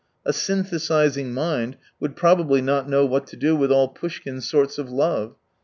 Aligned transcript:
A 0.25 0.31
synthesising 0.31 1.29
mind 1.31 1.77
would 1.99 2.15
probably 2.15 2.59
not 2.59 2.89
know 2.89 3.05
what 3.05 3.27
to 3.27 3.35
do 3.35 3.55
with 3.55 3.71
all 3.71 3.89
Poushkin's 3.93 4.49
sorts 4.49 4.79
of 4.79 4.89
love. 4.89 5.35